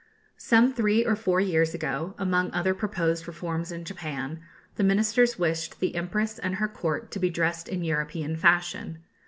[0.39, 4.39] Some three or four years ago, among other proposed reforms in Japan,
[4.75, 9.03] the Ministers wished the Empress and her Court to be dressed in European fashion.